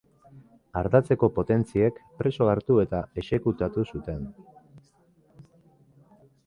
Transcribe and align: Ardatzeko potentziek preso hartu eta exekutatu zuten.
Ardatzeko 0.79 1.29
potentziek 1.35 1.99
preso 2.21 2.47
hartu 2.55 2.79
eta 2.85 3.03
exekutatu 3.25 3.87
zuten. 3.93 4.29